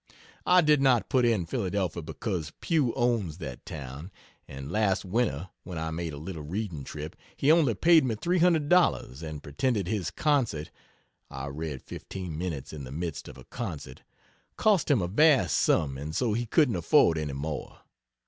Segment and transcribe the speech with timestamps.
[0.47, 4.11] I did not put in Philadelphia because Pugh owns that town,
[4.47, 9.21] and last winter when I made a little reading trip he only paid me $300
[9.21, 10.71] and pretended his concert
[11.29, 14.01] (I read fifteen minutes in the midst of a concert)
[14.57, 17.81] cost him a vast sum, and so he couldn't afford any more.